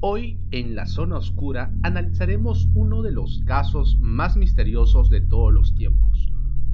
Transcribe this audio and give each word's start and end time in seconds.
Hoy 0.00 0.38
en 0.50 0.74
la 0.74 0.86
zona 0.86 1.16
oscura 1.16 1.72
analizaremos 1.82 2.68
uno 2.74 3.02
de 3.02 3.12
los 3.12 3.42
casos 3.46 3.96
más 4.00 4.36
misteriosos 4.36 5.08
de 5.08 5.20
todos 5.20 5.52
los 5.52 5.74
tiempos. 5.74 6.30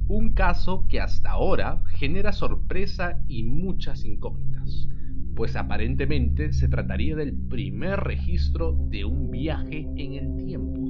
Un 0.07 0.33
caso 0.33 0.85
que 0.89 0.99
hasta 0.99 1.31
ahora 1.31 1.81
genera 1.95 2.33
sorpresa 2.33 3.23
y 3.27 3.43
muchas 3.43 4.03
incógnitas, 4.03 4.89
pues 5.35 5.55
aparentemente 5.55 6.51
se 6.51 6.67
trataría 6.67 7.15
del 7.15 7.33
primer 7.33 8.01
registro 8.01 8.73
de 8.89 9.05
un 9.05 9.31
viaje 9.31 9.87
en 9.95 10.13
el 10.13 10.45
tiempo. 10.45 10.81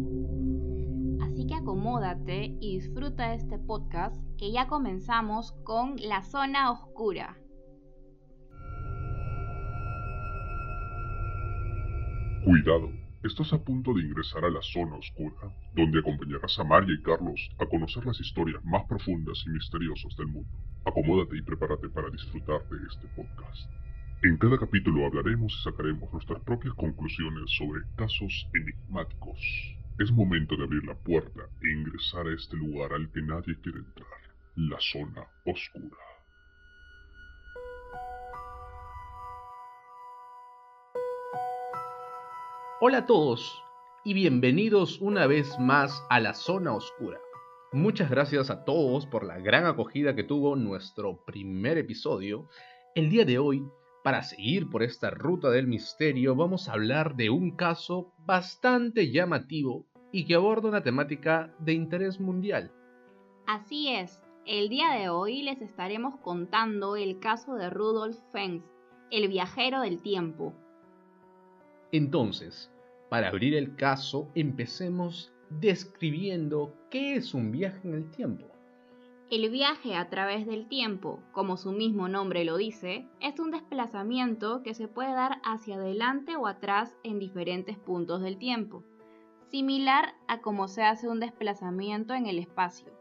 Así 1.23 1.45
que 1.45 1.53
acomódate 1.53 2.57
y 2.59 2.79
disfruta 2.79 3.29
de 3.29 3.35
este 3.35 3.59
podcast 3.59 4.15
que 4.37 4.51
ya 4.51 4.67
comenzamos 4.67 5.51
con 5.63 5.95
La 5.97 6.23
Zona 6.23 6.71
Oscura. 6.71 7.40
Cuidado, 12.51 12.91
estás 13.23 13.53
a 13.53 13.63
punto 13.63 13.93
de 13.93 14.01
ingresar 14.01 14.43
a 14.43 14.49
la 14.49 14.61
zona 14.61 14.97
oscura, 14.97 15.55
donde 15.73 15.99
acompañarás 15.99 16.59
a 16.59 16.65
María 16.65 16.93
y 16.93 17.01
Carlos 17.01 17.49
a 17.57 17.65
conocer 17.65 18.05
las 18.05 18.19
historias 18.19 18.61
más 18.65 18.83
profundas 18.89 19.41
y 19.47 19.51
misteriosas 19.51 20.13
del 20.17 20.27
mundo. 20.27 20.49
Acomódate 20.83 21.37
y 21.37 21.43
prepárate 21.43 21.87
para 21.87 22.09
disfrutar 22.09 22.67
de 22.67 22.85
este 22.89 23.07
podcast. 23.15 23.71
En 24.23 24.35
cada 24.35 24.57
capítulo 24.57 25.05
hablaremos 25.05 25.53
y 25.53 25.63
sacaremos 25.63 26.11
nuestras 26.11 26.41
propias 26.41 26.73
conclusiones 26.73 27.49
sobre 27.57 27.83
casos 27.95 28.49
enigmáticos. 28.53 29.39
Es 29.97 30.11
momento 30.11 30.57
de 30.57 30.65
abrir 30.65 30.83
la 30.83 30.95
puerta 30.95 31.43
e 31.63 31.71
ingresar 31.71 32.27
a 32.27 32.35
este 32.35 32.57
lugar 32.57 32.91
al 32.91 33.09
que 33.13 33.21
nadie 33.21 33.55
quiere 33.61 33.79
entrar, 33.79 34.19
la 34.57 34.77
zona 34.81 35.23
oscura. 35.45 36.10
Hola 42.83 42.97
a 42.97 43.05
todos 43.05 43.63
y 44.03 44.15
bienvenidos 44.15 44.99
una 45.01 45.27
vez 45.27 45.59
más 45.59 46.03
a 46.09 46.19
la 46.19 46.33
zona 46.33 46.73
oscura. 46.73 47.19
Muchas 47.71 48.09
gracias 48.09 48.49
a 48.49 48.65
todos 48.65 49.05
por 49.05 49.23
la 49.23 49.37
gran 49.37 49.67
acogida 49.67 50.15
que 50.15 50.23
tuvo 50.23 50.55
nuestro 50.55 51.23
primer 51.23 51.77
episodio. 51.77 52.49
El 52.95 53.11
día 53.11 53.23
de 53.23 53.37
hoy, 53.37 53.63
para 54.03 54.23
seguir 54.23 54.67
por 54.67 54.81
esta 54.81 55.11
ruta 55.11 55.51
del 55.51 55.67
misterio, 55.67 56.35
vamos 56.35 56.67
a 56.67 56.73
hablar 56.73 57.15
de 57.15 57.29
un 57.29 57.55
caso 57.55 58.13
bastante 58.25 59.11
llamativo 59.11 59.85
y 60.11 60.25
que 60.25 60.33
aborda 60.33 60.69
una 60.69 60.81
temática 60.81 61.53
de 61.59 61.73
interés 61.73 62.19
mundial. 62.19 62.71
Así 63.45 63.89
es, 63.89 64.23
el 64.47 64.69
día 64.69 64.89
de 64.93 65.07
hoy 65.09 65.43
les 65.43 65.61
estaremos 65.61 66.15
contando 66.21 66.95
el 66.95 67.19
caso 67.19 67.53
de 67.53 67.69
Rudolf 67.69 68.17
Fens, 68.31 68.63
el 69.11 69.27
viajero 69.27 69.81
del 69.81 70.01
tiempo. 70.01 70.55
Entonces, 71.91 72.70
para 73.11 73.27
abrir 73.27 73.55
el 73.55 73.75
caso, 73.75 74.31
empecemos 74.35 75.33
describiendo 75.49 76.73
qué 76.89 77.15
es 77.15 77.33
un 77.33 77.51
viaje 77.51 77.85
en 77.85 77.93
el 77.93 78.09
tiempo. 78.09 78.45
El 79.29 79.49
viaje 79.49 79.97
a 79.97 80.09
través 80.09 80.47
del 80.47 80.69
tiempo, 80.69 81.19
como 81.33 81.57
su 81.57 81.73
mismo 81.73 82.07
nombre 82.07 82.45
lo 82.45 82.55
dice, 82.55 83.05
es 83.19 83.37
un 83.37 83.51
desplazamiento 83.51 84.63
que 84.63 84.73
se 84.73 84.87
puede 84.87 85.11
dar 85.11 85.41
hacia 85.43 85.75
adelante 85.75 86.37
o 86.37 86.47
atrás 86.47 86.95
en 87.03 87.19
diferentes 87.19 87.77
puntos 87.77 88.21
del 88.21 88.37
tiempo, 88.37 88.85
similar 89.49 90.13
a 90.29 90.39
cómo 90.39 90.69
se 90.69 90.83
hace 90.83 91.09
un 91.09 91.19
desplazamiento 91.19 92.13
en 92.13 92.27
el 92.27 92.39
espacio. 92.39 92.93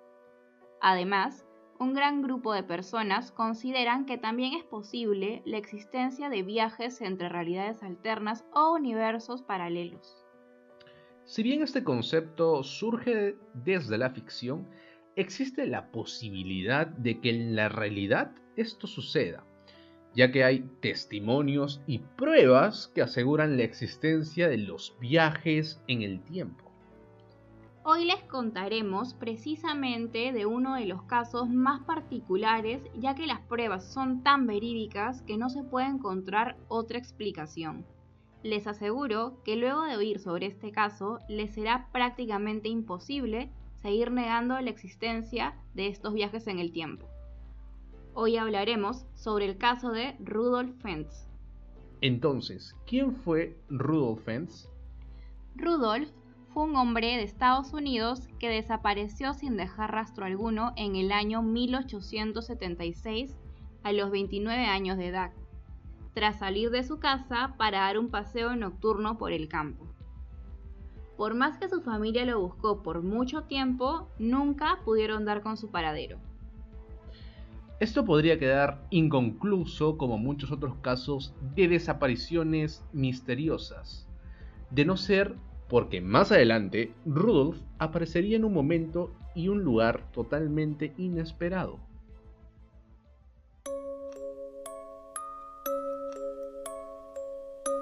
Además, 0.80 1.46
un 1.80 1.94
gran 1.94 2.20
grupo 2.20 2.52
de 2.52 2.62
personas 2.62 3.32
consideran 3.32 4.04
que 4.04 4.18
también 4.18 4.52
es 4.52 4.64
posible 4.64 5.40
la 5.46 5.56
existencia 5.56 6.28
de 6.28 6.42
viajes 6.42 7.00
entre 7.00 7.30
realidades 7.30 7.82
alternas 7.82 8.44
o 8.52 8.74
universos 8.74 9.40
paralelos. 9.40 10.22
Si 11.24 11.42
bien 11.42 11.62
este 11.62 11.82
concepto 11.82 12.62
surge 12.62 13.36
desde 13.54 13.96
la 13.96 14.10
ficción, 14.10 14.68
existe 15.16 15.66
la 15.66 15.90
posibilidad 15.90 16.86
de 16.86 17.18
que 17.18 17.30
en 17.30 17.56
la 17.56 17.70
realidad 17.70 18.32
esto 18.56 18.86
suceda, 18.86 19.46
ya 20.14 20.30
que 20.30 20.44
hay 20.44 20.68
testimonios 20.82 21.80
y 21.86 22.00
pruebas 22.00 22.88
que 22.94 23.00
aseguran 23.00 23.56
la 23.56 23.62
existencia 23.62 24.50
de 24.50 24.58
los 24.58 24.98
viajes 25.00 25.82
en 25.88 26.02
el 26.02 26.22
tiempo. 26.24 26.69
Hoy 27.82 28.04
les 28.04 28.22
contaremos 28.24 29.14
precisamente 29.14 30.32
de 30.32 30.44
uno 30.44 30.74
de 30.74 30.84
los 30.84 31.02
casos 31.04 31.48
más 31.48 31.80
particulares, 31.84 32.82
ya 32.94 33.14
que 33.14 33.26
las 33.26 33.40
pruebas 33.40 33.90
son 33.90 34.22
tan 34.22 34.46
verídicas 34.46 35.22
que 35.22 35.38
no 35.38 35.48
se 35.48 35.62
puede 35.62 35.86
encontrar 35.86 36.58
otra 36.68 36.98
explicación. 36.98 37.86
Les 38.42 38.66
aseguro 38.66 39.42
que 39.44 39.56
luego 39.56 39.84
de 39.84 39.96
oír 39.96 40.18
sobre 40.18 40.46
este 40.46 40.72
caso, 40.72 41.20
les 41.26 41.54
será 41.54 41.88
prácticamente 41.90 42.68
imposible 42.68 43.50
seguir 43.80 44.10
negando 44.10 44.60
la 44.60 44.68
existencia 44.68 45.54
de 45.72 45.88
estos 45.88 46.12
viajes 46.12 46.48
en 46.48 46.58
el 46.58 46.72
tiempo. 46.72 47.06
Hoy 48.12 48.36
hablaremos 48.36 49.06
sobre 49.14 49.46
el 49.46 49.56
caso 49.56 49.90
de 49.90 50.16
Rudolf 50.20 50.70
Fentz. 50.82 51.26
Entonces, 52.02 52.76
¿quién 52.86 53.16
fue 53.16 53.56
Rudolf 53.70 54.22
Fentz? 54.22 54.68
Rudolf 55.56 56.10
fue 56.52 56.64
un 56.64 56.74
hombre 56.76 57.16
de 57.16 57.22
Estados 57.22 57.72
Unidos 57.72 58.28
que 58.38 58.48
desapareció 58.48 59.34
sin 59.34 59.56
dejar 59.56 59.92
rastro 59.92 60.24
alguno 60.24 60.72
en 60.76 60.96
el 60.96 61.12
año 61.12 61.42
1876 61.42 63.36
a 63.84 63.92
los 63.92 64.10
29 64.10 64.66
años 64.66 64.98
de 64.98 65.06
edad, 65.08 65.30
tras 66.12 66.40
salir 66.40 66.70
de 66.70 66.82
su 66.82 66.98
casa 66.98 67.54
para 67.56 67.80
dar 67.80 67.98
un 67.98 68.10
paseo 68.10 68.56
nocturno 68.56 69.16
por 69.16 69.32
el 69.32 69.48
campo. 69.48 69.86
Por 71.16 71.34
más 71.34 71.58
que 71.58 71.68
su 71.68 71.82
familia 71.82 72.24
lo 72.24 72.40
buscó 72.40 72.82
por 72.82 73.02
mucho 73.02 73.42
tiempo, 73.42 74.08
nunca 74.18 74.80
pudieron 74.84 75.24
dar 75.24 75.42
con 75.42 75.56
su 75.56 75.70
paradero. 75.70 76.18
Esto 77.78 78.04
podría 78.04 78.38
quedar 78.38 78.84
inconcluso 78.90 79.96
como 79.96 80.18
muchos 80.18 80.50
otros 80.50 80.74
casos 80.82 81.32
de 81.54 81.68
desapariciones 81.68 82.84
misteriosas, 82.92 84.06
de 84.70 84.84
no 84.84 84.96
ser 84.96 85.36
porque 85.70 86.00
más 86.00 86.32
adelante 86.32 86.92
Rudolf 87.06 87.56
aparecería 87.78 88.36
en 88.36 88.44
un 88.44 88.52
momento 88.52 89.12
y 89.34 89.48
un 89.48 89.62
lugar 89.62 90.02
totalmente 90.12 90.92
inesperado. 90.98 91.78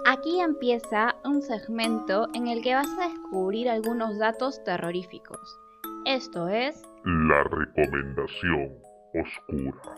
Aquí 0.07 0.41
empieza 0.41 1.17
un 1.25 1.43
segmento 1.43 2.29
en 2.35 2.49
el 2.49 2.63
que 2.63 2.75
vas 2.75 2.89
a 2.99 3.09
descubrir 3.09 3.69
algunos 3.69 4.19
datos 4.19 4.63
terroríficos. 4.65 5.59
Esto 6.05 6.49
es... 6.49 6.83
La 7.05 7.43
recomendación 7.45 8.75
oscura. 9.15 9.95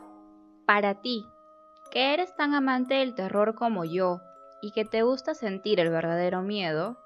Para 0.66 1.00
ti, 1.00 1.24
que 1.90 2.14
eres 2.14 2.34
tan 2.36 2.54
amante 2.54 2.94
del 2.94 3.14
terror 3.14 3.54
como 3.54 3.84
yo 3.84 4.20
y 4.62 4.72
que 4.72 4.84
te 4.84 5.02
gusta 5.02 5.34
sentir 5.34 5.80
el 5.80 5.90
verdadero 5.90 6.42
miedo, 6.42 6.98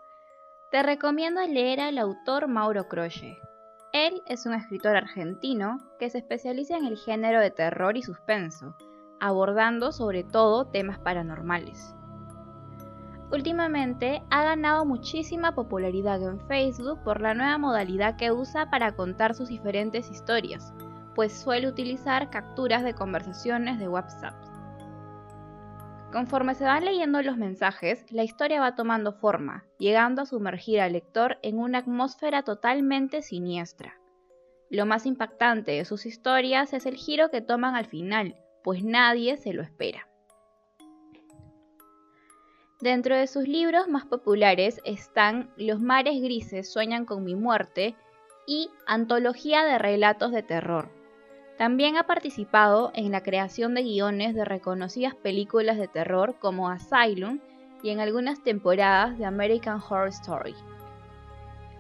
te 0.74 0.82
recomiendo 0.82 1.40
leer 1.46 1.78
al 1.78 1.98
autor 1.98 2.48
Mauro 2.48 2.88
Croce. 2.88 3.38
Él 3.92 4.20
es 4.26 4.44
un 4.44 4.54
escritor 4.54 4.96
argentino 4.96 5.78
que 6.00 6.10
se 6.10 6.18
especializa 6.18 6.76
en 6.76 6.86
el 6.86 6.96
género 6.96 7.38
de 7.38 7.52
terror 7.52 7.96
y 7.96 8.02
suspenso, 8.02 8.74
abordando 9.20 9.92
sobre 9.92 10.24
todo 10.24 10.66
temas 10.66 10.98
paranormales. 10.98 11.94
Últimamente 13.30 14.24
ha 14.30 14.42
ganado 14.42 14.84
muchísima 14.84 15.54
popularidad 15.54 16.20
en 16.20 16.40
Facebook 16.48 17.04
por 17.04 17.20
la 17.20 17.34
nueva 17.34 17.56
modalidad 17.56 18.16
que 18.16 18.32
usa 18.32 18.68
para 18.68 18.96
contar 18.96 19.36
sus 19.36 19.50
diferentes 19.50 20.10
historias, 20.10 20.74
pues 21.14 21.40
suele 21.40 21.68
utilizar 21.68 22.30
capturas 22.30 22.82
de 22.82 22.94
conversaciones 22.94 23.78
de 23.78 23.86
WhatsApp. 23.86 24.34
Conforme 26.14 26.54
se 26.54 26.62
van 26.62 26.84
leyendo 26.84 27.20
los 27.22 27.36
mensajes, 27.36 28.06
la 28.12 28.22
historia 28.22 28.60
va 28.60 28.76
tomando 28.76 29.14
forma, 29.14 29.64
llegando 29.80 30.22
a 30.22 30.26
sumergir 30.26 30.80
al 30.80 30.92
lector 30.92 31.40
en 31.42 31.58
una 31.58 31.78
atmósfera 31.78 32.44
totalmente 32.44 33.20
siniestra. 33.20 33.98
Lo 34.70 34.86
más 34.86 35.06
impactante 35.06 35.72
de 35.72 35.84
sus 35.84 36.06
historias 36.06 36.72
es 36.72 36.86
el 36.86 36.94
giro 36.94 37.30
que 37.30 37.40
toman 37.40 37.74
al 37.74 37.86
final, 37.86 38.36
pues 38.62 38.84
nadie 38.84 39.36
se 39.38 39.52
lo 39.52 39.62
espera. 39.62 40.06
Dentro 42.80 43.16
de 43.16 43.26
sus 43.26 43.48
libros 43.48 43.88
más 43.88 44.06
populares 44.06 44.80
están 44.84 45.50
Los 45.56 45.80
mares 45.80 46.22
grises 46.22 46.72
sueñan 46.72 47.06
con 47.06 47.24
mi 47.24 47.34
muerte 47.34 47.96
y 48.46 48.70
Antología 48.86 49.64
de 49.64 49.78
relatos 49.78 50.30
de 50.30 50.44
terror, 50.44 50.92
también 51.58 51.96
ha 51.96 52.02
participado 52.04 52.90
en 52.94 53.12
la 53.12 53.22
creación 53.22 53.74
de 53.74 53.82
guiones 53.82 54.34
de 54.34 54.44
reconocidas 54.44 55.14
películas 55.14 55.78
de 55.78 55.86
terror 55.86 56.34
como 56.40 56.68
Asylum 56.68 57.38
y 57.82 57.90
en 57.90 58.00
algunas 58.00 58.42
temporadas 58.42 59.16
de 59.18 59.24
American 59.24 59.80
Horror 59.80 60.08
Story. 60.08 60.54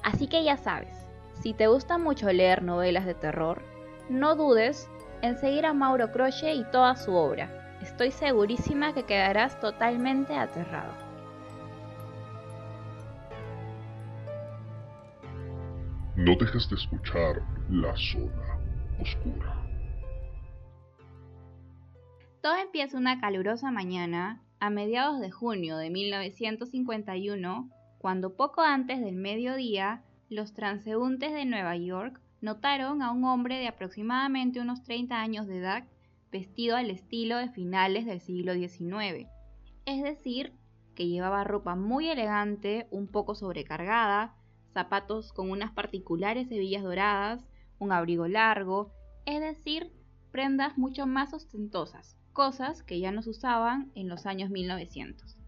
Así 0.04 0.28
que 0.28 0.44
ya 0.44 0.56
sabes, 0.56 0.96
si 1.40 1.54
te 1.54 1.66
gusta 1.66 1.98
mucho 1.98 2.30
leer 2.32 2.62
novelas 2.62 3.04
de 3.04 3.14
terror, 3.14 3.62
no 4.08 4.36
dudes 4.36 4.88
en 5.22 5.38
seguir 5.38 5.66
a 5.66 5.72
Mauro 5.72 6.12
Croce 6.12 6.54
y 6.54 6.64
toda 6.64 6.94
su 6.94 7.14
obra. 7.14 7.76
Estoy 7.82 8.12
segurísima 8.12 8.94
que 8.94 9.02
quedarás 9.02 9.58
totalmente 9.60 10.36
aterrado. 10.36 10.92
No 16.14 16.36
dejes 16.36 16.68
de 16.70 16.76
escuchar 16.76 17.42
La 17.68 17.94
Zona 17.96 18.58
Oscura. 19.00 19.63
Todo 22.44 22.56
empieza 22.58 22.98
una 22.98 23.22
calurosa 23.22 23.70
mañana 23.70 24.42
a 24.60 24.68
mediados 24.68 25.18
de 25.18 25.30
junio 25.30 25.78
de 25.78 25.88
1951, 25.88 27.70
cuando 27.96 28.36
poco 28.36 28.60
antes 28.60 29.00
del 29.00 29.16
mediodía, 29.16 30.04
los 30.28 30.52
transeúntes 30.52 31.32
de 31.32 31.46
Nueva 31.46 31.74
York 31.78 32.20
notaron 32.42 33.00
a 33.00 33.12
un 33.12 33.24
hombre 33.24 33.56
de 33.56 33.66
aproximadamente 33.66 34.60
unos 34.60 34.82
30 34.82 35.18
años 35.18 35.46
de 35.46 35.56
edad 35.56 35.84
vestido 36.30 36.76
al 36.76 36.90
estilo 36.90 37.38
de 37.38 37.48
finales 37.48 38.04
del 38.04 38.20
siglo 38.20 38.52
XIX, 38.52 39.26
es 39.86 40.02
decir, 40.02 40.52
que 40.94 41.08
llevaba 41.08 41.44
ropa 41.44 41.76
muy 41.76 42.10
elegante, 42.10 42.88
un 42.90 43.06
poco 43.06 43.34
sobrecargada, 43.34 44.36
zapatos 44.74 45.32
con 45.32 45.50
unas 45.50 45.72
particulares 45.72 46.50
hebillas 46.50 46.82
doradas, 46.82 47.48
un 47.78 47.90
abrigo 47.90 48.28
largo, 48.28 48.92
es 49.24 49.40
decir, 49.40 49.94
prendas 50.30 50.76
mucho 50.76 51.06
más 51.06 51.32
ostentosas, 51.32 52.18
cosas 52.34 52.82
que 52.82 53.00
ya 53.00 53.12
no 53.12 53.22
se 53.22 53.30
usaban 53.30 53.90
en 53.94 54.08
los 54.08 54.26
años 54.26 54.50
1900. 54.50 55.38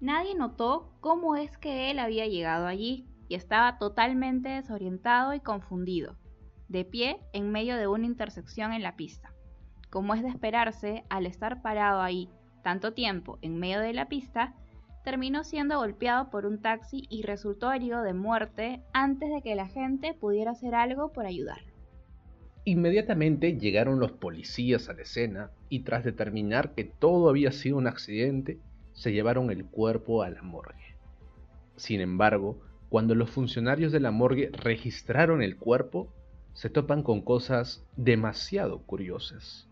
Nadie 0.00 0.34
notó 0.34 0.92
cómo 1.00 1.36
es 1.36 1.56
que 1.58 1.90
él 1.92 2.00
había 2.00 2.26
llegado 2.26 2.66
allí 2.66 3.06
y 3.28 3.36
estaba 3.36 3.78
totalmente 3.78 4.48
desorientado 4.48 5.32
y 5.32 5.40
confundido, 5.40 6.16
de 6.68 6.84
pie 6.84 7.20
en 7.32 7.52
medio 7.52 7.76
de 7.76 7.86
una 7.86 8.06
intersección 8.06 8.72
en 8.72 8.82
la 8.82 8.96
pista. 8.96 9.32
Como 9.90 10.14
es 10.14 10.22
de 10.22 10.28
esperarse, 10.28 11.04
al 11.08 11.26
estar 11.26 11.62
parado 11.62 12.02
ahí 12.02 12.28
tanto 12.62 12.92
tiempo 12.92 13.38
en 13.42 13.58
medio 13.58 13.80
de 13.80 13.92
la 13.92 14.08
pista, 14.08 14.54
terminó 15.04 15.44
siendo 15.44 15.78
golpeado 15.78 16.30
por 16.30 16.46
un 16.46 16.60
taxi 16.60 17.06
y 17.08 17.22
resultó 17.22 17.72
herido 17.72 18.02
de 18.02 18.12
muerte 18.12 18.82
antes 18.92 19.30
de 19.30 19.40
que 19.40 19.54
la 19.54 19.68
gente 19.68 20.14
pudiera 20.14 20.50
hacer 20.50 20.74
algo 20.74 21.12
por 21.12 21.26
ayudarlo. 21.26 21.75
Inmediatamente 22.68 23.56
llegaron 23.56 24.00
los 24.00 24.10
policías 24.10 24.88
a 24.88 24.92
la 24.92 25.02
escena 25.02 25.52
y 25.68 25.84
tras 25.84 26.02
determinar 26.02 26.74
que 26.74 26.82
todo 26.82 27.28
había 27.28 27.52
sido 27.52 27.76
un 27.76 27.86
accidente, 27.86 28.58
se 28.92 29.12
llevaron 29.12 29.52
el 29.52 29.66
cuerpo 29.66 30.24
a 30.24 30.30
la 30.30 30.42
morgue. 30.42 30.96
Sin 31.76 32.00
embargo, 32.00 32.60
cuando 32.88 33.14
los 33.14 33.30
funcionarios 33.30 33.92
de 33.92 34.00
la 34.00 34.10
morgue 34.10 34.50
registraron 34.52 35.42
el 35.42 35.56
cuerpo, 35.58 36.12
se 36.54 36.68
topan 36.68 37.04
con 37.04 37.22
cosas 37.22 37.86
demasiado 37.96 38.82
curiosas. 38.82 39.68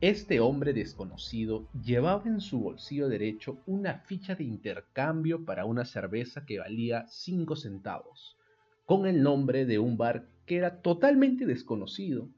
Este 0.00 0.40
hombre 0.40 0.72
desconocido 0.72 1.68
llevaba 1.84 2.22
en 2.24 2.40
su 2.40 2.60
bolsillo 2.60 3.10
derecho 3.10 3.58
una 3.66 3.98
ficha 3.98 4.34
de 4.34 4.44
intercambio 4.44 5.44
para 5.44 5.66
una 5.66 5.84
cerveza 5.84 6.46
que 6.46 6.60
valía 6.60 7.04
5 7.08 7.56
centavos, 7.56 8.38
con 8.86 9.04
el 9.06 9.22
nombre 9.22 9.66
de 9.66 9.78
un 9.78 9.98
bar 9.98 10.24
era 10.56 10.82
totalmente 10.82 11.46
desconocido, 11.46 12.28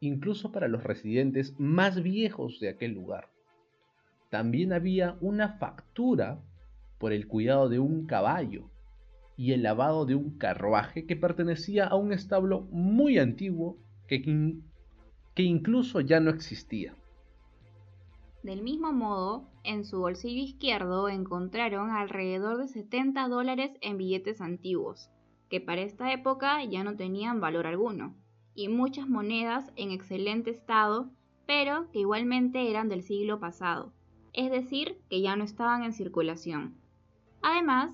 incluso 0.00 0.52
para 0.52 0.68
los 0.68 0.82
residentes 0.82 1.58
más 1.58 2.02
viejos 2.02 2.60
de 2.60 2.70
aquel 2.70 2.92
lugar. 2.92 3.28
También 4.30 4.72
había 4.72 5.16
una 5.20 5.58
factura 5.58 6.40
por 6.98 7.12
el 7.12 7.26
cuidado 7.26 7.68
de 7.68 7.78
un 7.78 8.06
caballo 8.06 8.70
y 9.36 9.52
el 9.52 9.62
lavado 9.62 10.06
de 10.06 10.14
un 10.14 10.36
carruaje 10.38 11.06
que 11.06 11.16
pertenecía 11.16 11.86
a 11.86 11.96
un 11.96 12.12
establo 12.12 12.62
muy 12.70 13.18
antiguo 13.18 13.78
que, 14.06 14.22
que 15.34 15.42
incluso 15.42 16.00
ya 16.00 16.20
no 16.20 16.30
existía. 16.30 16.94
Del 18.42 18.62
mismo 18.62 18.92
modo, 18.92 19.48
en 19.64 19.84
su 19.84 20.00
bolsillo 20.00 20.42
izquierdo 20.42 21.08
encontraron 21.08 21.90
alrededor 21.90 22.58
de 22.58 22.68
70 22.68 23.28
dólares 23.28 23.72
en 23.82 23.98
billetes 23.98 24.40
antiguos, 24.40 25.10
que 25.50 25.60
para 25.60 25.82
esta 25.82 26.12
época 26.12 26.64
ya 26.64 26.84
no 26.84 26.96
tenían 26.96 27.40
valor 27.40 27.66
alguno, 27.66 28.14
y 28.54 28.68
muchas 28.68 29.08
monedas 29.08 29.70
en 29.74 29.90
excelente 29.90 30.50
estado, 30.50 31.10
pero 31.44 31.90
que 31.90 31.98
igualmente 31.98 32.70
eran 32.70 32.88
del 32.88 33.02
siglo 33.02 33.40
pasado, 33.40 33.92
es 34.32 34.50
decir, 34.50 34.98
que 35.10 35.20
ya 35.20 35.34
no 35.34 35.42
estaban 35.42 35.82
en 35.82 35.92
circulación. 35.92 36.76
Además, 37.42 37.92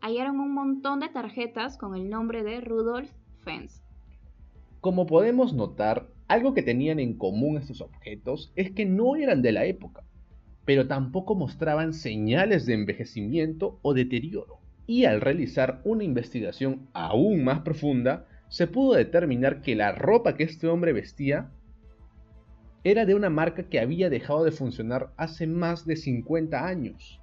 hallaron 0.00 0.38
un 0.38 0.54
montón 0.54 1.00
de 1.00 1.08
tarjetas 1.08 1.76
con 1.76 1.96
el 1.96 2.08
nombre 2.08 2.44
de 2.44 2.60
Rudolf 2.60 3.10
Fens. 3.42 3.82
Como 4.80 5.06
podemos 5.06 5.52
notar, 5.52 6.08
algo 6.28 6.54
que 6.54 6.62
tenían 6.62 7.00
en 7.00 7.18
común 7.18 7.56
estos 7.56 7.80
objetos 7.80 8.52
es 8.54 8.70
que 8.70 8.86
no 8.86 9.16
eran 9.16 9.42
de 9.42 9.50
la 9.50 9.64
época, 9.64 10.04
pero 10.64 10.86
tampoco 10.86 11.34
mostraban 11.34 11.92
señales 11.92 12.64
de 12.64 12.74
envejecimiento 12.74 13.80
o 13.82 13.92
deterioro 13.92 14.61
y 14.92 15.06
al 15.06 15.22
realizar 15.22 15.80
una 15.84 16.04
investigación 16.04 16.86
aún 16.92 17.44
más 17.44 17.60
profunda, 17.60 18.26
se 18.50 18.66
pudo 18.66 18.92
determinar 18.92 19.62
que 19.62 19.74
la 19.74 19.92
ropa 19.92 20.34
que 20.34 20.42
este 20.42 20.68
hombre 20.68 20.92
vestía 20.92 21.50
era 22.84 23.06
de 23.06 23.14
una 23.14 23.30
marca 23.30 23.70
que 23.70 23.80
había 23.80 24.10
dejado 24.10 24.44
de 24.44 24.50
funcionar 24.50 25.10
hace 25.16 25.46
más 25.46 25.86
de 25.86 25.96
50 25.96 26.66
años. 26.66 27.22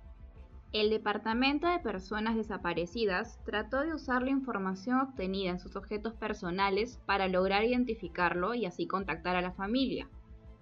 El 0.74 0.90
Departamento 0.90 1.68
de 1.68 1.78
Personas 1.78 2.36
Desaparecidas 2.36 3.40
trató 3.46 3.82
de 3.82 3.94
usar 3.94 4.24
la 4.24 4.32
información 4.32 5.00
obtenida 5.02 5.52
en 5.52 5.60
sus 5.60 5.76
objetos 5.76 6.16
personales 6.16 7.00
para 7.06 7.28
lograr 7.28 7.64
identificarlo 7.66 8.56
y 8.56 8.66
así 8.66 8.88
contactar 8.88 9.36
a 9.36 9.42
la 9.42 9.52
familia, 9.52 10.10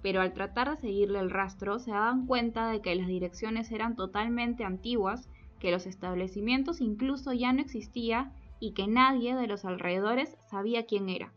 pero 0.02 0.20
al 0.20 0.34
tratar 0.34 0.72
de 0.72 0.82
seguirle 0.82 1.20
el 1.20 1.32
rastro 1.32 1.80
se 1.80 1.92
daban 1.92 2.26
cuenta 2.26 2.70
de 2.70 2.82
que 2.82 2.94
las 2.96 3.08
direcciones 3.08 3.72
eran 3.72 3.96
totalmente 3.96 4.66
antiguas 4.66 5.30
que 5.60 5.72
los 5.72 5.86
establecimientos 5.86 6.82
incluso 6.82 7.34
ya 7.34 7.54
no 7.54 7.62
existía 7.62 8.34
y 8.60 8.74
que 8.74 8.88
nadie 8.88 9.36
de 9.36 9.48
los 9.48 9.66
alrededores 9.66 10.38
sabía 10.50 10.86
quién 10.86 11.10
era. 11.10 11.34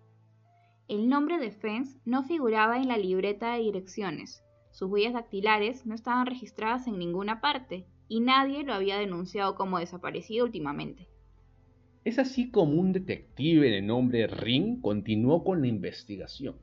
El 0.89 1.09
nombre 1.09 1.39
de 1.39 1.51
Fence 1.51 1.99
no 2.05 2.23
figuraba 2.23 2.79
en 2.79 2.89
la 2.89 2.97
libreta 2.97 3.53
de 3.53 3.61
direcciones, 3.61 4.43
sus 4.71 4.89
huellas 4.89 5.15
dactilares 5.15 5.85
no 5.85 5.95
estaban 5.95 6.27
registradas 6.27 6.87
en 6.87 6.99
ninguna 6.99 7.41
parte 7.41 7.87
y 8.09 8.21
nadie 8.21 8.63
lo 8.63 8.73
había 8.73 8.99
denunciado 8.99 9.55
como 9.55 9.79
desaparecido 9.79 10.45
últimamente. 10.45 11.09
Es 12.05 12.19
así 12.19 12.51
como 12.51 12.81
un 12.81 12.93
detective 12.93 13.71
de 13.71 13.83
nombre 13.83 14.27
Ring 14.27 14.81
continuó 14.81 15.45
con 15.45 15.61
la 15.61 15.67
investigación 15.67 16.57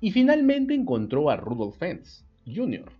y 0.00 0.10
finalmente 0.10 0.74
encontró 0.74 1.30
a 1.30 1.36
Rudolph 1.36 1.76
Fence, 1.76 2.24
Jr., 2.46 2.90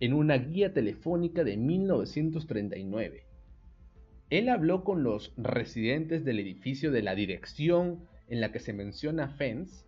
en 0.00 0.12
una 0.12 0.36
guía 0.38 0.72
telefónica 0.74 1.44
de 1.44 1.56
1939. 1.56 3.23
Él 4.30 4.48
habló 4.48 4.84
con 4.84 5.02
los 5.02 5.32
residentes 5.36 6.24
del 6.24 6.40
edificio 6.40 6.90
de 6.90 7.02
la 7.02 7.14
dirección 7.14 8.00
en 8.28 8.40
la 8.40 8.52
que 8.52 8.60
se 8.60 8.72
menciona 8.72 9.28
Fence 9.28 9.84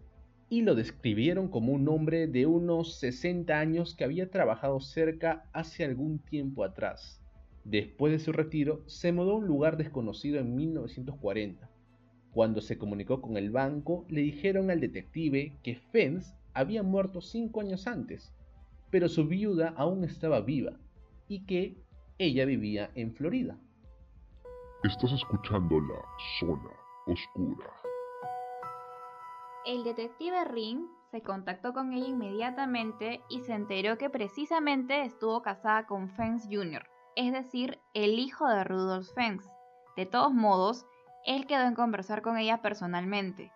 y 0.49 0.63
lo 0.63 0.75
describieron 0.75 1.49
como 1.49 1.73
un 1.73 1.89
hombre 1.89 2.27
de 2.27 2.47
unos 2.47 2.99
60 3.01 3.59
años 3.59 3.95
que 3.95 4.05
había 4.05 4.31
trabajado 4.31 4.81
cerca 4.81 5.49
hace 5.53 5.85
algún 5.85 6.19
tiempo 6.19 6.65
atrás. 6.65 7.21
Después 7.65 8.13
de 8.13 8.19
su 8.21 8.33
retiro, 8.33 8.83
se 8.87 9.11
mudó 9.11 9.33
a 9.33 9.37
un 9.37 9.47
lugar 9.47 9.77
desconocido 9.77 10.39
en 10.39 10.55
1940. 10.55 11.69
Cuando 12.31 12.61
se 12.61 12.79
comunicó 12.79 13.21
con 13.21 13.37
el 13.37 13.51
banco, 13.51 14.07
le 14.09 14.21
dijeron 14.21 14.71
al 14.71 14.81
detective 14.81 15.57
que 15.63 15.77
Fence 15.91 16.35
había 16.53 16.83
muerto 16.83 17.21
cinco 17.21 17.61
años 17.61 17.87
antes 17.87 18.33
pero 18.91 19.09
su 19.09 19.27
viuda 19.27 19.75
aún 19.77 20.05
estaba 20.05 20.41
viva 20.41 20.79
y 21.29 21.45
que 21.45 21.77
ella 22.19 22.45
vivía 22.45 22.91
en 22.95 23.13
Florida. 23.13 23.59
Estás 24.83 25.11
escuchando 25.11 25.81
la 25.81 26.05
zona 26.39 26.71
oscura. 27.07 27.73
El 29.65 29.85
detective 29.85 30.45
Ring 30.45 30.87
se 31.11 31.23
contactó 31.23 31.73
con 31.73 31.95
ella 31.95 32.07
inmediatamente 32.07 33.23
y 33.31 33.41
se 33.41 33.55
enteró 33.55 33.97
que 33.97 34.11
precisamente 34.11 35.03
estuvo 35.03 35.41
casada 35.41 35.87
con 35.87 36.11
Fence 36.11 36.47
Jr., 36.55 36.87
es 37.17 37.33
decir, 37.33 37.81
el 37.95 38.19
hijo 38.19 38.47
de 38.47 38.65
Rudolph 38.65 39.09
Fence. 39.15 39.51
De 39.97 40.05
todos 40.05 40.35
modos, 40.35 40.85
él 41.25 41.47
quedó 41.47 41.63
en 41.63 41.75
conversar 41.75 42.21
con 42.21 42.37
ella 42.37 42.61
personalmente. 42.61 43.51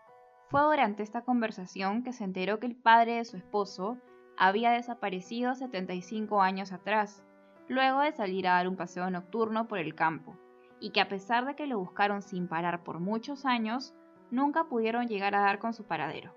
Fue 0.48 0.62
durante 0.62 1.02
esta 1.02 1.22
conversación 1.22 2.02
que 2.02 2.14
se 2.14 2.24
enteró 2.24 2.58
que 2.58 2.66
el 2.66 2.76
padre 2.76 3.16
de 3.16 3.26
su 3.26 3.36
esposo 3.36 3.98
había 4.38 4.70
desaparecido 4.70 5.54
75 5.54 6.40
años 6.40 6.72
atrás, 6.72 7.22
luego 7.68 8.00
de 8.00 8.12
salir 8.12 8.48
a 8.48 8.54
dar 8.54 8.68
un 8.68 8.76
paseo 8.76 9.10
nocturno 9.10 9.68
por 9.68 9.78
el 9.78 9.94
campo, 9.94 10.34
y 10.80 10.90
que 10.90 11.00
a 11.00 11.08
pesar 11.08 11.46
de 11.46 11.54
que 11.54 11.66
lo 11.66 11.78
buscaron 11.78 12.22
sin 12.22 12.48
parar 12.48 12.82
por 12.82 12.98
muchos 12.98 13.44
años, 13.44 13.94
nunca 14.30 14.64
pudieron 14.64 15.06
llegar 15.06 15.34
a 15.34 15.40
dar 15.40 15.58
con 15.58 15.74
su 15.74 15.84
paradero. 15.84 16.32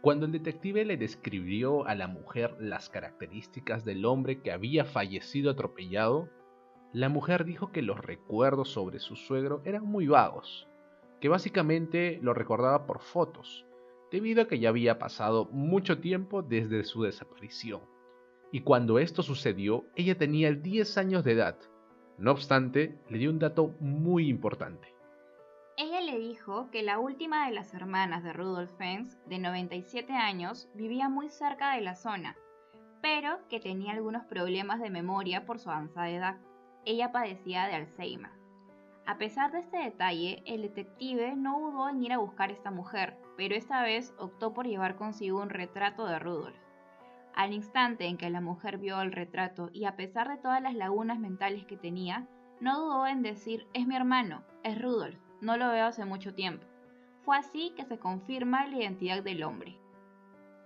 Cuando 0.00 0.26
el 0.26 0.32
detective 0.32 0.84
le 0.84 0.96
describió 0.96 1.86
a 1.86 1.94
la 1.94 2.06
mujer 2.06 2.56
las 2.60 2.88
características 2.88 3.84
del 3.84 4.04
hombre 4.04 4.40
que 4.40 4.52
había 4.52 4.84
fallecido 4.84 5.50
atropellado, 5.50 6.28
la 6.92 7.08
mujer 7.08 7.44
dijo 7.44 7.72
que 7.72 7.82
los 7.82 7.98
recuerdos 7.98 8.70
sobre 8.70 8.98
su 8.98 9.16
suegro 9.16 9.60
eran 9.64 9.84
muy 9.84 10.06
vagos, 10.06 10.68
que 11.20 11.28
básicamente 11.28 12.18
lo 12.22 12.32
recordaba 12.32 12.86
por 12.86 13.00
fotos, 13.00 13.66
debido 14.10 14.42
a 14.42 14.48
que 14.48 14.58
ya 14.58 14.68
había 14.68 14.98
pasado 14.98 15.46
mucho 15.50 15.98
tiempo 15.98 16.42
desde 16.42 16.84
su 16.84 17.02
desaparición. 17.02 17.82
Y 18.52 18.60
cuando 18.60 18.98
esto 18.98 19.22
sucedió, 19.22 19.84
ella 19.96 20.16
tenía 20.16 20.52
10 20.52 20.96
años 20.96 21.24
de 21.24 21.32
edad. 21.32 21.58
No 22.18 22.32
obstante, 22.32 22.98
le 23.08 23.18
dio 23.18 23.30
un 23.30 23.38
dato 23.38 23.76
muy 23.78 24.28
importante. 24.28 24.92
Ella 25.76 26.00
le 26.00 26.18
dijo 26.18 26.68
que 26.72 26.82
la 26.82 26.98
última 26.98 27.46
de 27.46 27.54
las 27.54 27.72
hermanas 27.72 28.24
de 28.24 28.32
Rudolf 28.32 28.72
Fens, 28.76 29.16
de 29.26 29.38
97 29.38 30.12
años, 30.12 30.68
vivía 30.74 31.08
muy 31.08 31.28
cerca 31.28 31.76
de 31.76 31.80
la 31.82 31.94
zona, 31.94 32.36
pero 33.00 33.38
que 33.48 33.60
tenía 33.60 33.92
algunos 33.92 34.24
problemas 34.24 34.80
de 34.80 34.90
memoria 34.90 35.46
por 35.46 35.60
su 35.60 35.70
avanzada 35.70 36.10
edad. 36.10 36.36
Ella 36.84 37.12
padecía 37.12 37.66
de 37.68 37.74
Alzheimer. 37.74 38.32
A 39.06 39.16
pesar 39.16 39.52
de 39.52 39.60
este 39.60 39.78
detalle, 39.78 40.42
el 40.44 40.62
detective 40.62 41.36
no 41.36 41.60
dudó 41.60 41.88
en 41.88 42.02
ir 42.02 42.12
a 42.12 42.18
buscar 42.18 42.50
a 42.50 42.52
esta 42.52 42.72
mujer, 42.72 43.16
pero 43.36 43.54
esta 43.54 43.84
vez 43.84 44.12
optó 44.18 44.52
por 44.52 44.66
llevar 44.66 44.96
consigo 44.96 45.40
un 45.40 45.50
retrato 45.50 46.04
de 46.06 46.18
Rudolf. 46.18 46.67
Al 47.34 47.52
instante 47.52 48.06
en 48.06 48.16
que 48.16 48.30
la 48.30 48.40
mujer 48.40 48.78
vio 48.78 49.00
el 49.00 49.12
retrato 49.12 49.70
y 49.72 49.84
a 49.84 49.96
pesar 49.96 50.28
de 50.28 50.38
todas 50.38 50.62
las 50.62 50.74
lagunas 50.74 51.18
mentales 51.18 51.64
que 51.66 51.76
tenía, 51.76 52.26
no 52.60 52.80
dudó 52.80 53.06
en 53.06 53.22
decir, 53.22 53.66
es 53.74 53.86
mi 53.86 53.96
hermano, 53.96 54.42
es 54.64 54.80
Rudolf, 54.80 55.18
no 55.40 55.56
lo 55.56 55.68
veo 55.68 55.86
hace 55.86 56.04
mucho 56.04 56.34
tiempo. 56.34 56.66
Fue 57.24 57.36
así 57.36 57.72
que 57.76 57.84
se 57.84 57.98
confirma 57.98 58.66
la 58.66 58.78
identidad 58.78 59.22
del 59.22 59.42
hombre. 59.44 59.78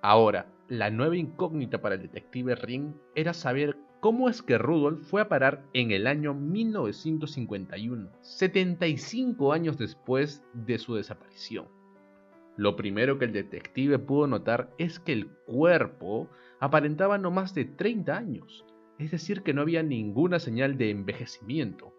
Ahora, 0.00 0.46
la 0.68 0.90
nueva 0.90 1.16
incógnita 1.16 1.80
para 1.80 1.96
el 1.96 2.02
detective 2.02 2.54
Ring 2.54 2.94
era 3.14 3.34
saber 3.34 3.76
cómo 4.00 4.28
es 4.28 4.42
que 4.42 4.58
Rudolf 4.58 5.08
fue 5.08 5.20
a 5.20 5.28
parar 5.28 5.64
en 5.74 5.92
el 5.92 6.06
año 6.06 6.34
1951, 6.34 8.10
75 8.20 9.52
años 9.52 9.78
después 9.78 10.42
de 10.54 10.78
su 10.78 10.94
desaparición. 10.94 11.68
Lo 12.56 12.76
primero 12.76 13.18
que 13.18 13.24
el 13.24 13.32
detective 13.32 13.98
pudo 13.98 14.26
notar 14.26 14.70
es 14.78 15.00
que 15.00 15.12
el 15.12 15.28
cuerpo 15.46 16.28
aparentaba 16.60 17.16
no 17.18 17.30
más 17.30 17.54
de 17.54 17.64
30 17.64 18.16
años, 18.16 18.64
es 18.98 19.10
decir, 19.10 19.42
que 19.42 19.54
no 19.54 19.62
había 19.62 19.82
ninguna 19.82 20.38
señal 20.38 20.76
de 20.76 20.90
envejecimiento, 20.90 21.94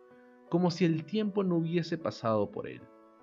como 0.49 0.69
si 0.69 0.85
el 0.85 1.05
tiempo 1.05 1.43
no 1.43 1.57
hubiese 1.57 1.97
pasado 1.97 2.51
por 2.51 2.67
él. 2.67 2.81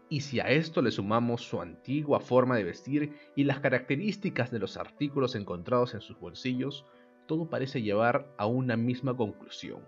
Y 0.09 0.23
si 0.23 0.41
a 0.41 0.51
esto 0.51 0.83
le 0.83 0.91
sumamos 0.91 1.43
su 1.43 1.61
antigua 1.61 2.19
forma 2.19 2.57
de 2.57 2.65
vestir 2.65 3.15
y 3.37 3.45
las 3.45 3.61
características 3.61 4.51
de 4.51 4.59
los 4.59 4.77
artículos 4.77 5.37
encontrados 5.37 5.95
en 5.95 6.01
sus 6.01 6.19
bolsillos, 6.19 6.85
todo 7.27 7.49
parece 7.49 7.81
llevar 7.81 8.35
a 8.37 8.47
una 8.47 8.77
misma 8.77 9.17
conclusión. 9.17 9.85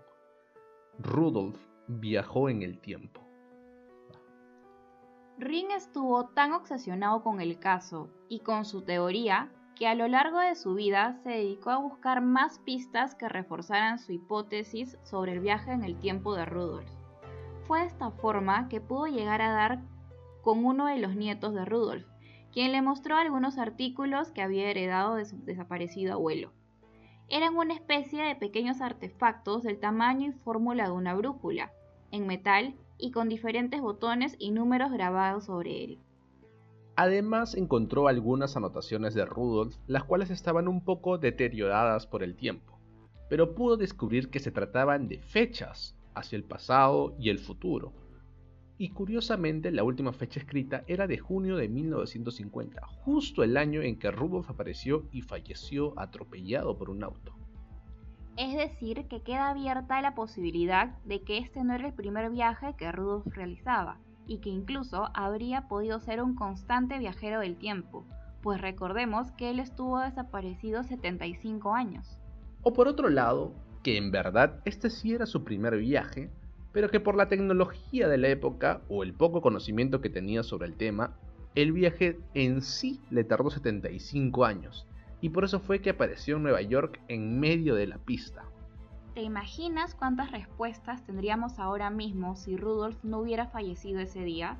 Rudolf 0.97 1.57
viajó 1.87 2.47
en 2.47 2.61
el 2.61 2.79
tiempo. 2.79 3.32
Ring 5.37 5.71
estuvo 5.71 6.27
tan 6.27 6.53
obsesionado 6.53 7.23
con 7.23 7.41
el 7.41 7.59
caso 7.59 8.09
y 8.29 8.39
con 8.39 8.65
su 8.65 8.81
teoría 8.81 9.51
que 9.75 9.87
a 9.87 9.95
lo 9.95 10.07
largo 10.07 10.39
de 10.39 10.55
su 10.55 10.75
vida 10.75 11.17
se 11.23 11.29
dedicó 11.29 11.71
a 11.71 11.77
buscar 11.77 12.21
más 12.21 12.59
pistas 12.59 13.15
que 13.15 13.27
reforzaran 13.27 13.99
su 13.99 14.11
hipótesis 14.11 14.97
sobre 15.03 15.33
el 15.33 15.39
viaje 15.39 15.71
en 15.71 15.83
el 15.83 15.97
tiempo 15.99 16.35
de 16.35 16.45
Rudolf. 16.45 16.89
Fue 17.63 17.81
de 17.81 17.87
esta 17.87 18.11
forma 18.11 18.69
que 18.69 18.81
pudo 18.81 19.07
llegar 19.07 19.41
a 19.41 19.51
dar 19.51 19.81
con 20.41 20.63
uno 20.65 20.85
de 20.85 20.99
los 20.99 21.15
nietos 21.15 21.53
de 21.53 21.65
Rudolf, 21.65 22.05
quien 22.51 22.71
le 22.71 22.81
mostró 22.81 23.15
algunos 23.17 23.57
artículos 23.57 24.31
que 24.31 24.41
había 24.41 24.69
heredado 24.69 25.15
de 25.15 25.25
su 25.25 25.43
desaparecido 25.43 26.13
abuelo 26.13 26.51
eran 27.29 27.55
una 27.55 27.73
especie 27.73 28.21
de 28.21 28.35
pequeños 28.35 28.81
artefactos 28.81 29.63
del 29.63 29.79
tamaño 29.79 30.29
y 30.29 30.33
fórmula 30.33 30.85
de 30.85 30.91
una 30.91 31.13
brújula, 31.13 31.71
en 32.11 32.27
metal 32.27 32.75
y 33.03 33.11
con 33.11 33.27
diferentes 33.27 33.81
botones 33.81 34.37
y 34.39 34.51
números 34.51 34.89
grabados 34.89 35.43
sobre 35.45 35.83
él. 35.83 35.99
Además 36.95 37.53
encontró 37.53 38.07
algunas 38.07 38.55
anotaciones 38.55 39.13
de 39.13 39.25
Rudolf, 39.25 39.75
las 39.87 40.05
cuales 40.05 40.29
estaban 40.29 40.69
un 40.69 40.79
poco 40.85 41.17
deterioradas 41.17 42.07
por 42.07 42.23
el 42.23 42.37
tiempo, 42.37 42.79
pero 43.29 43.55
pudo 43.55 43.75
descubrir 43.75 44.29
que 44.29 44.39
se 44.39 44.51
trataban 44.51 45.09
de 45.09 45.19
fechas 45.19 45.97
hacia 46.13 46.37
el 46.37 46.45
pasado 46.45 47.13
y 47.19 47.29
el 47.29 47.39
futuro, 47.39 47.91
y 48.77 48.89
curiosamente 48.89 49.69
la 49.71 49.83
última 49.83 50.13
fecha 50.13 50.39
escrita 50.39 50.85
era 50.87 51.05
de 51.05 51.17
junio 51.17 51.57
de 51.57 51.67
1950, 51.67 52.87
justo 53.03 53.43
el 53.43 53.57
año 53.57 53.81
en 53.81 53.99
que 53.99 54.11
Rudolf 54.11 54.49
apareció 54.49 55.09
y 55.11 55.23
falleció 55.23 55.93
atropellado 55.99 56.77
por 56.77 56.89
un 56.89 57.03
auto. 57.03 57.35
Es 58.37 58.55
decir, 58.55 59.07
que 59.07 59.21
queda 59.21 59.49
abierta 59.49 60.01
la 60.01 60.15
posibilidad 60.15 60.97
de 61.05 61.21
que 61.21 61.37
este 61.37 61.63
no 61.63 61.73
era 61.73 61.87
el 61.87 61.93
primer 61.93 62.31
viaje 62.31 62.73
que 62.77 62.91
Rudolf 62.91 63.27
realizaba, 63.27 63.99
y 64.27 64.39
que 64.39 64.49
incluso 64.49 65.09
habría 65.13 65.67
podido 65.67 65.99
ser 65.99 66.21
un 66.21 66.35
constante 66.35 66.97
viajero 66.97 67.39
del 67.39 67.57
tiempo, 67.57 68.05
pues 68.41 68.59
recordemos 68.59 69.31
que 69.31 69.49
él 69.49 69.59
estuvo 69.59 69.99
desaparecido 69.99 70.83
75 70.83 71.73
años. 71.73 72.17
O 72.61 72.73
por 72.73 72.87
otro 72.87 73.09
lado, 73.09 73.53
que 73.83 73.97
en 73.97 74.11
verdad 74.11 74.61
este 74.65 74.89
sí 74.89 75.13
era 75.13 75.25
su 75.25 75.43
primer 75.43 75.77
viaje, 75.77 76.29
pero 76.71 76.89
que 76.89 76.99
por 76.99 77.15
la 77.15 77.27
tecnología 77.27 78.07
de 78.07 78.17
la 78.17 78.29
época 78.29 78.81
o 78.89 79.03
el 79.03 79.13
poco 79.13 79.41
conocimiento 79.41 80.01
que 80.01 80.09
tenía 80.09 80.43
sobre 80.43 80.67
el 80.67 80.75
tema, 80.75 81.15
el 81.55 81.71
viaje 81.71 82.19
en 82.33 82.61
sí 82.61 82.99
le 83.11 83.23
tardó 83.23 83.51
75 83.51 84.43
años, 84.43 84.87
y 85.23 85.29
por 85.29 85.45
eso 85.45 85.61
fue 85.61 85.79
que 85.79 85.91
apareció 85.91 86.35
en 86.35 86.43
Nueva 86.43 86.61
York 86.61 86.99
en 87.07 87.39
medio 87.39 87.75
de 87.75 87.87
la 87.87 87.97
pista. 87.97 88.43
¿Te 89.13 89.21
imaginas 89.21 89.95
cuántas 89.95 90.31
respuestas 90.31 91.05
tendríamos 91.05 91.59
ahora 91.59 91.89
mismo 91.89 92.35
si 92.35 92.57
Rudolf 92.57 93.01
no 93.05 93.19
hubiera 93.19 93.47
fallecido 93.47 94.01
ese 94.01 94.25
día? 94.25 94.59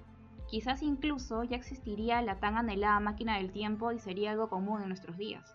Quizás 0.50 0.82
incluso 0.82 1.44
ya 1.44 1.58
existiría 1.58 2.22
la 2.22 2.40
tan 2.40 2.56
anhelada 2.56 3.02
máquina 3.02 3.40
del 3.40 3.52
tiempo 3.52 3.92
y 3.92 4.00
sería 4.00 4.32
algo 4.32 4.48
común 4.48 4.82
en 4.82 4.88
nuestros 4.88 5.18
días. 5.18 5.54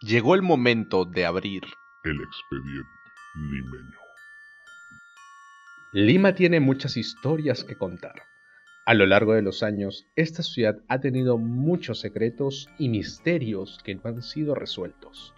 Llegó 0.00 0.36
el 0.36 0.42
momento 0.42 1.06
de 1.06 1.26
abrir 1.26 1.64
el 2.04 2.20
expediente. 2.20 2.88
Lima 5.92 6.36
tiene 6.36 6.60
muchas 6.60 6.96
historias 6.96 7.64
que 7.64 7.76
contar. 7.76 8.22
A 8.86 8.94
lo 8.94 9.04
largo 9.04 9.32
de 9.32 9.42
los 9.42 9.64
años, 9.64 10.06
esta 10.14 10.44
ciudad 10.44 10.78
ha 10.86 11.00
tenido 11.00 11.38
muchos 11.38 11.98
secretos 11.98 12.70
y 12.78 12.88
misterios 12.88 13.80
que 13.82 13.96
no 13.96 14.02
han 14.04 14.22
sido 14.22 14.54
resueltos. 14.54 15.34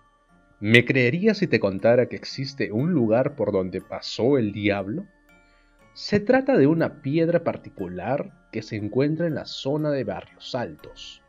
¿Me 0.60 0.84
creerías 0.84 1.38
si 1.38 1.46
te 1.46 1.58
contara 1.58 2.10
que 2.10 2.16
existe 2.16 2.70
un 2.72 2.92
lugar 2.92 3.36
por 3.36 3.50
donde 3.50 3.80
pasó 3.80 4.36
el 4.36 4.52
diablo? 4.52 5.06
Se 5.94 6.20
trata 6.20 6.58
de 6.58 6.66
una 6.66 7.00
piedra 7.00 7.42
particular 7.42 8.34
que 8.52 8.60
se 8.60 8.76
encuentra 8.76 9.26
en 9.26 9.36
la 9.36 9.46
zona 9.46 9.92
de 9.92 10.04
Barrios 10.04 10.54
Altos. 10.54 11.22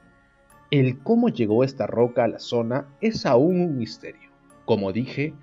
El 0.71 0.99
cómo 0.99 1.29
llegó 1.29 1.63
esta 1.63 1.87
roca 1.87 2.25
a 2.25 2.27
la 2.27 2.39
zona 2.39 2.89
es 2.99 3.25
aún 3.25 3.61
un 3.61 3.77
misterio. 3.77 4.29
Como 4.65 4.91
dije, 4.91 5.33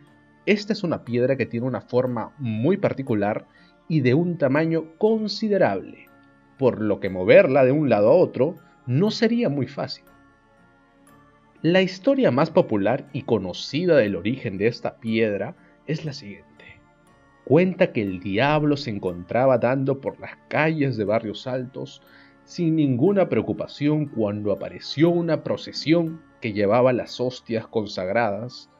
esta 0.44 0.74
es 0.74 0.84
una 0.84 1.06
piedra 1.06 1.38
que 1.38 1.46
tiene 1.46 1.66
una 1.66 1.80
forma 1.80 2.34
muy 2.36 2.76
particular 2.76 3.46
y 3.88 4.00
de 4.00 4.12
un 4.12 4.36
tamaño 4.36 4.98
considerable, 4.98 6.06
por 6.58 6.80
lo 6.80 7.00
que 7.00 7.10
moverla 7.10 7.64
de 7.64 7.72
un 7.72 7.88
lado 7.88 8.10
a 8.10 8.14
otro 8.14 8.54
no 8.86 9.10
sería 9.10 9.48
muy 9.48 9.66
fácil. 9.66 10.04
La 11.62 11.82
historia 11.82 12.30
más 12.30 12.50
popular 12.50 13.08
y 13.12 13.22
conocida 13.22 13.96
del 13.96 14.16
origen 14.16 14.58
de 14.58 14.68
esta 14.68 14.98
piedra 14.98 15.56
es 15.86 16.04
la 16.04 16.12
siguiente. 16.12 16.46
Cuenta 17.44 17.92
que 17.92 18.02
el 18.02 18.20
diablo 18.20 18.76
se 18.76 18.90
encontraba 18.90 19.58
dando 19.58 20.00
por 20.00 20.20
las 20.20 20.36
calles 20.48 20.96
de 20.96 21.04
barrios 21.04 21.46
altos 21.46 22.02
sin 22.44 22.76
ninguna 22.76 23.28
preocupación 23.28 24.06
cuando 24.06 24.52
apareció 24.52 25.10
una 25.10 25.42
procesión 25.42 26.22
que 26.40 26.52
llevaba 26.52 26.92
las 26.92 27.20
hostias 27.20 27.66
consagradas 27.66 28.70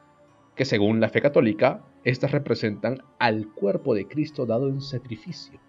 que 0.57 0.65
según 0.65 0.99
la 0.99 1.09
fe 1.09 1.21
católica, 1.21 1.83
estas 2.03 2.31
representan 2.31 3.03
al 3.19 3.47
cuerpo 3.53 3.93
de 3.93 4.07
Cristo 4.07 4.45
dado 4.45 4.69
en 4.69 4.81
sacrificio. 4.81 5.59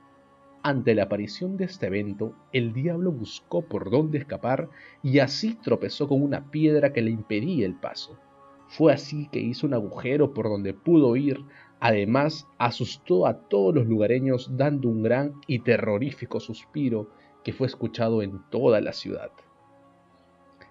Ante 0.69 0.95
la 0.95 1.05
aparición 1.05 1.57
de 1.57 1.65
este 1.65 1.87
evento, 1.87 2.35
el 2.53 2.75
diablo 2.75 3.11
buscó 3.11 3.63
por 3.63 3.91
dónde 3.91 4.19
escapar 4.19 4.69
y 5.03 5.21
así 5.21 5.55
tropezó 5.55 6.07
con 6.07 6.23
una 6.23 6.51
piedra 6.51 6.93
que 6.93 7.01
le 7.01 7.11
impedía 7.11 7.65
el 7.65 7.75
paso. 7.75 8.19
Fue 8.67 8.93
así 8.93 9.31
que 9.33 9.41
hizo 9.41 9.67
un 9.67 9.73
agujero 9.73 10.35
por 10.35 10.51
donde 10.51 10.75
pudo 10.75 11.17
ir, 11.17 11.43
además 11.81 12.47
asustó 12.59 13.27
a 13.27 13.49
todos 13.49 13.75
los 13.75 13.87
lugareños 13.87 14.59
dando 14.59 14.91
un 14.91 15.03
gran 15.03 15.41
y 15.47 15.61
terrorífico 15.61 16.39
suspiro 16.39 17.09
que 17.43 17.55
fue 17.55 17.67
escuchado 17.67 18.21
en 18.21 18.43
toda 18.51 18.83
la 18.83 18.93
ciudad. 18.93 19.31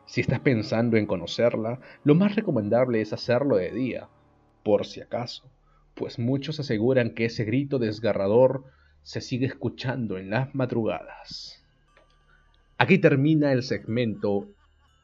Si 0.06 0.22
estás 0.22 0.42
pensando 0.42 0.98
en 0.98 1.08
conocerla, 1.08 1.80
lo 2.04 2.14
más 2.14 2.36
recomendable 2.36 3.02
es 3.02 3.14
hacerlo 3.14 3.56
de 3.56 3.72
día, 3.72 4.10
por 4.62 4.86
si 4.86 5.02
acaso, 5.02 5.50
pues 5.96 6.20
muchos 6.20 6.60
aseguran 6.60 7.16
que 7.16 7.26
ese 7.26 7.46
grito 7.46 7.80
desgarrador 7.80 8.78
se 9.04 9.22
sigue 9.22 9.46
escuchando 9.46 10.18
en 10.18 10.30
las 10.30 10.54
madrugadas. 10.54 11.64
Aquí 12.78 13.00
termina 13.00 13.52
el 13.52 13.64
segmento 13.64 14.48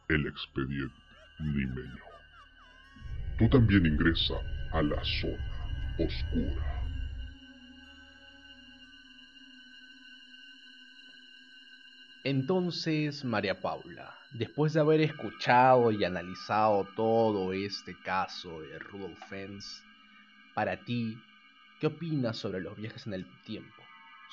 El 0.10 0.28
expediente 0.28 0.96
limeño. 1.40 2.04
Tú 3.38 3.50
también 3.50 3.86
ingresa 3.86 4.36
a 4.72 4.82
la 4.82 5.04
zona 5.04 5.54
oscura. 5.98 6.74
Entonces, 12.24 13.26
María 13.26 13.60
Paula, 13.60 14.16
después 14.32 14.72
de 14.72 14.80
haber 14.80 15.02
escuchado 15.02 15.92
y 15.92 16.06
analizado 16.06 16.88
todo 16.96 17.52
este 17.52 17.98
caso 18.06 18.62
de 18.62 18.80
Rudolf 18.80 19.20
Fens, 19.28 19.84
para 20.54 20.78
ti, 20.78 21.18
¿qué 21.82 21.88
opinas 21.88 22.38
sobre 22.38 22.62
los 22.62 22.78
viajes 22.78 23.08
en 23.08 23.16
el 23.16 23.26
tiempo? 23.44 23.83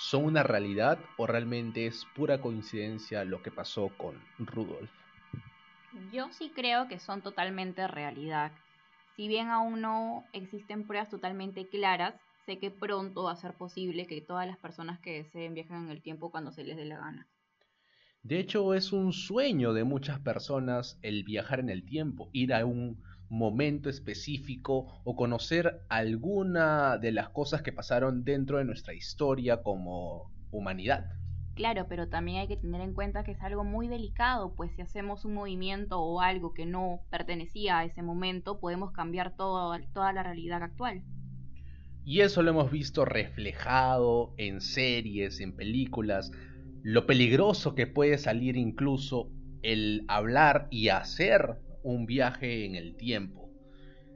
Son 0.01 0.25
una 0.25 0.43
realidad 0.43 0.99
o 1.19 1.27
realmente 1.27 1.87
es 1.87 2.07
pura 2.17 2.41
coincidencia 2.41 3.23
lo 3.25 3.43
que 3.43 3.51
pasó 3.51 3.91
con 3.99 4.15
Rudolf? 4.39 4.91
Yo 6.11 6.31
sí 6.33 6.51
creo 6.55 6.89
que 6.89 6.99
son 6.99 7.21
totalmente 7.21 7.87
realidad. 7.87 8.51
Si 9.17 9.29
bien 9.29 9.49
aún 9.49 9.83
no 9.83 10.25
existen 10.33 10.87
pruebas 10.87 11.11
totalmente 11.11 11.69
claras, 11.69 12.15
sé 12.47 12.59
que 12.59 12.71
pronto 12.71 13.25
va 13.25 13.33
a 13.33 13.37
ser 13.37 13.53
posible 13.55 14.07
que 14.07 14.23
todas 14.23 14.47
las 14.47 14.57
personas 14.57 14.99
que 15.01 15.23
deseen 15.23 15.53
viajen 15.53 15.85
en 15.85 15.91
el 15.91 16.01
tiempo 16.01 16.31
cuando 16.31 16.51
se 16.51 16.65
les 16.65 16.79
dé 16.79 16.87
la 16.87 16.99
gana. 16.99 17.29
De 18.23 18.39
hecho, 18.39 18.73
es 18.73 18.93
un 18.93 19.13
sueño 19.13 19.75
de 19.75 19.85
muchas 19.85 20.19
personas 20.21 20.99
el 21.03 21.25
viajar 21.25 21.61
en 21.61 21.69
el 21.69 21.85
tiempo, 21.85 22.31
ir 22.33 22.55
a 22.55 22.65
un 22.65 23.03
momento 23.31 23.89
específico 23.89 25.01
o 25.05 25.17
conocer 25.17 25.81
alguna 25.89 26.99
de 26.99 27.13
las 27.13 27.31
cosas 27.31 27.63
que 27.63 27.73
pasaron 27.73 28.25
dentro 28.25 28.59
de 28.59 28.65
nuestra 28.65 28.93
historia 28.93 29.63
como 29.63 30.31
humanidad. 30.51 31.07
Claro, 31.55 31.87
pero 31.89 32.09
también 32.09 32.39
hay 32.39 32.49
que 32.49 32.57
tener 32.57 32.81
en 32.81 32.93
cuenta 32.93 33.23
que 33.23 33.33
es 33.33 33.41
algo 33.43 33.65
muy 33.65 33.87
delicado, 33.87 34.55
pues 34.57 34.73
si 34.75 34.83
hacemos 34.83 35.25
un 35.25 35.35
movimiento 35.35 36.01
o 36.01 36.21
algo 36.21 36.55
que 36.55 36.67
no 36.67 37.01
pertenecía 37.11 37.79
a 37.79 37.85
ese 37.85 38.03
momento, 38.03 38.59
podemos 38.59 38.93
cambiar 38.93 39.37
toda 39.37 40.13
la 40.13 40.23
realidad 40.23 40.63
actual. 40.63 41.03
Y 42.05 42.21
eso 42.21 42.43
lo 42.43 42.51
hemos 42.51 42.71
visto 42.71 43.05
reflejado 43.05 44.33
en 44.39 44.61
series, 44.61 45.41
en 45.41 45.55
películas, 45.55 46.33
lo 46.83 47.07
peligroso 47.07 47.75
que 47.75 47.87
puede 47.87 48.17
salir 48.19 48.57
incluso 48.57 49.29
el 49.63 50.05
hablar 50.09 50.67
y 50.71 50.89
hacer 50.89 51.59
un 51.83 52.07
viaje 52.07 52.65
en 52.65 52.75
el 52.75 52.97
tiempo. 52.97 53.49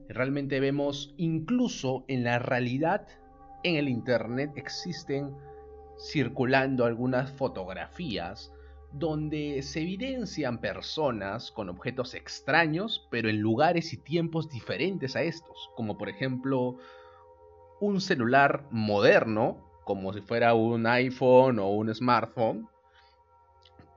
Realmente 0.09 0.61
vemos 0.61 1.15
incluso 1.17 2.05
en 2.09 2.25
la 2.25 2.39
realidad, 2.39 3.07
en 3.63 3.77
el 3.77 3.89
Internet 3.89 4.53
existen 4.57 5.35
circulando 5.99 6.85
algunas 6.85 7.33
fotografías 7.33 8.53
donde 8.93 9.63
se 9.63 9.81
evidencian 9.81 10.59
personas 10.61 11.51
con 11.51 11.69
objetos 11.69 12.15
extraños, 12.15 13.09
pero 13.11 13.29
en 13.29 13.41
lugares 13.41 13.93
y 13.93 13.97
tiempos 13.97 14.49
diferentes 14.49 15.17
a 15.17 15.23
estos, 15.23 15.71
como 15.75 15.99
por 15.99 16.09
ejemplo 16.09 16.79
un 17.81 18.01
celular 18.01 18.67
moderno, 18.71 19.59
como 19.85 20.13
si 20.13 20.21
fuera 20.21 20.55
un 20.55 20.87
iPhone 20.87 21.59
o 21.59 21.71
un 21.71 21.93
smartphone, 21.93 22.69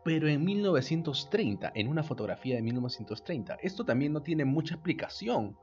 pero 0.08 0.30
en 0.30 0.42
1930, 0.46 1.74
en 1.76 1.90
una 1.90 2.02
fotografía 2.02 2.56
de 2.56 2.62
1930. 2.62 3.56
Esto 3.56 3.84
también 3.84 4.14
no 4.14 4.22
tiene 4.22 4.46
mucha 4.46 4.76
explicación. 4.76 5.58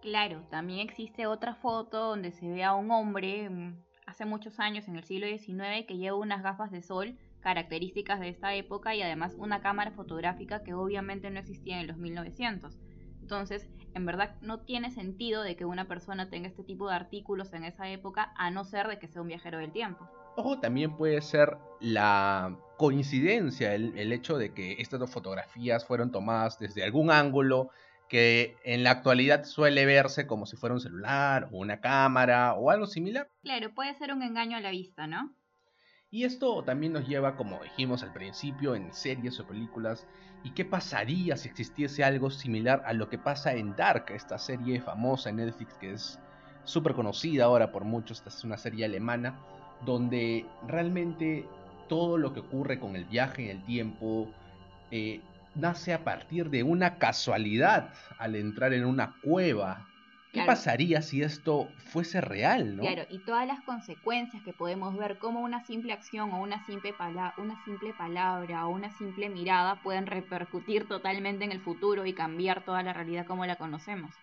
Claro, 0.00 0.42
también 0.50 0.80
existe 0.80 1.28
otra 1.28 1.54
foto 1.54 2.00
donde 2.00 2.32
se 2.32 2.48
ve 2.48 2.64
a 2.64 2.74
un 2.74 2.90
hombre 2.90 3.48
mm, 3.48 3.80
hace 4.06 4.24
muchos 4.24 4.58
años, 4.58 4.88
en 4.88 4.96
el 4.96 5.04
siglo 5.04 5.28
XIX, 5.28 5.86
que 5.86 5.98
lleva 5.98 6.16
unas 6.16 6.42
gafas 6.42 6.72
de 6.72 6.82
sol 6.82 7.16
características 7.38 8.18
de 8.18 8.28
esta 8.28 8.56
época 8.56 8.92
y 8.96 9.02
además 9.02 9.36
una 9.38 9.60
cámara 9.60 9.92
fotográfica 9.92 10.64
que 10.64 10.74
obviamente 10.74 11.30
no 11.30 11.38
existía 11.38 11.80
en 11.80 11.86
los 11.86 11.98
1900. 11.98 12.76
Entonces, 13.20 13.68
en 13.94 14.04
verdad 14.04 14.34
no 14.40 14.58
tiene 14.58 14.90
sentido 14.90 15.44
de 15.44 15.54
que 15.54 15.64
una 15.64 15.86
persona 15.86 16.28
tenga 16.28 16.48
este 16.48 16.64
tipo 16.64 16.88
de 16.88 16.96
artículos 16.96 17.52
en 17.52 17.62
esa 17.62 17.88
época 17.88 18.32
a 18.36 18.50
no 18.50 18.64
ser 18.64 18.88
de 18.88 18.98
que 18.98 19.06
sea 19.06 19.22
un 19.22 19.28
viajero 19.28 19.58
del 19.58 19.70
tiempo. 19.70 20.08
Ojo, 20.34 20.58
también 20.58 20.96
puede 20.96 21.20
ser 21.20 21.58
la 21.78 22.58
coincidencia, 22.82 23.76
el, 23.76 24.12
hecho 24.12 24.36
de 24.38 24.52
que 24.52 24.72
estas 24.80 24.98
dos 24.98 25.08
fotografías 25.08 25.86
fueron 25.86 26.10
tomadas 26.10 26.58
desde 26.58 26.82
algún 26.82 27.12
ángulo 27.12 27.70
que 28.08 28.56
en 28.64 28.82
la 28.82 28.90
actualidad 28.90 29.44
suele 29.44 29.86
verse 29.86 30.26
como 30.26 30.46
si 30.46 30.56
fuera 30.56 30.74
un 30.74 30.80
celular 30.80 31.48
o 31.52 31.58
una 31.58 31.80
cámara 31.80 32.54
o 32.54 32.70
algo 32.70 32.88
similar. 32.88 33.30
Claro, 33.44 33.72
puede 33.72 33.94
ser 33.94 34.12
un 34.12 34.24
engaño 34.24 34.56
a 34.56 34.60
la 34.60 34.72
vista, 34.72 35.06
¿no? 35.06 35.32
Y 36.10 36.24
esto 36.24 36.64
también 36.64 36.92
nos 36.92 37.06
lleva, 37.06 37.36
como 37.36 37.62
dijimos 37.62 38.02
al 38.02 38.12
principio, 38.12 38.74
en 38.74 38.92
series 38.92 39.38
o 39.38 39.46
películas, 39.46 40.08
¿y 40.42 40.50
qué 40.50 40.64
pasaría 40.64 41.36
si 41.36 41.48
existiese 41.48 42.02
algo 42.02 42.32
similar 42.32 42.82
a 42.84 42.94
lo 42.94 43.08
que 43.08 43.16
pasa 43.16 43.54
en 43.54 43.76
Dark, 43.76 44.06
esta 44.08 44.38
serie 44.38 44.80
famosa 44.80 45.30
en 45.30 45.36
Netflix 45.36 45.74
que 45.74 45.92
es 45.92 46.18
súper 46.64 46.94
conocida 46.94 47.44
ahora 47.44 47.70
por 47.70 47.84
muchos, 47.84 48.18
esta 48.18 48.30
es 48.30 48.42
una 48.42 48.58
serie 48.58 48.86
alemana, 48.86 49.38
donde 49.84 50.46
realmente 50.66 51.46
todo 51.92 52.16
lo 52.16 52.32
que 52.32 52.40
ocurre 52.40 52.80
con 52.80 52.96
el 52.96 53.04
viaje 53.04 53.44
en 53.44 53.58
el 53.58 53.64
tiempo 53.66 54.32
eh, 54.90 55.20
nace 55.54 55.92
a 55.92 56.02
partir 56.04 56.48
de 56.48 56.62
una 56.62 56.96
casualidad 56.96 57.92
al 58.16 58.34
entrar 58.34 58.72
en 58.72 58.86
una 58.86 59.14
cueva. 59.22 59.86
¿Qué 60.32 60.42
pasaría 60.46 61.02
si 61.02 61.20
esto 61.20 61.68
fuese 61.84 62.22
real, 62.22 62.76
no? 62.76 62.82
Claro, 62.84 63.02
y 63.10 63.18
todas 63.18 63.46
las 63.46 63.60
consecuencias 63.64 64.42
que 64.42 64.54
podemos 64.54 64.96
ver, 64.96 65.18
como 65.18 65.42
una 65.42 65.66
simple 65.66 65.92
acción 65.92 66.32
o 66.32 66.40
una 66.40 66.64
simple, 66.64 66.94
una 67.36 67.62
simple 67.66 67.92
palabra 67.92 68.66
o 68.66 68.70
una 68.70 68.90
simple 68.96 69.28
mirada 69.28 69.82
pueden 69.82 70.06
repercutir 70.06 70.88
totalmente 70.88 71.44
en 71.44 71.52
el 71.52 71.60
futuro 71.60 72.06
y 72.06 72.14
cambiar 72.14 72.64
toda 72.64 72.82
la 72.82 72.94
realidad 72.94 73.26
como 73.26 73.44
la 73.44 73.56
conocemos. 73.56 74.14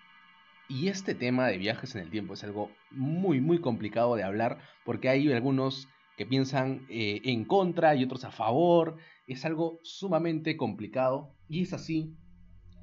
Y 0.68 0.88
este 0.88 1.14
tema 1.14 1.46
de 1.46 1.60
viajes 1.60 1.94
en 1.94 2.02
el 2.02 2.10
tiempo 2.10 2.34
es 2.34 2.44
algo 2.44 2.72
muy, 2.90 3.42
muy 3.42 3.62
complicado 3.62 4.16
de 4.16 4.24
hablar 4.24 4.58
porque 4.86 5.10
hay 5.10 5.32
algunos 5.32 5.88
que 6.20 6.26
piensan 6.26 6.86
eh, 6.90 7.22
en 7.24 7.46
contra 7.46 7.96
y 7.96 8.04
otros 8.04 8.26
a 8.26 8.32
favor. 8.32 8.98
Es 9.26 9.46
algo 9.46 9.80
sumamente 9.84 10.58
complicado 10.58 11.34
y 11.48 11.62
es 11.62 11.72
así 11.72 12.14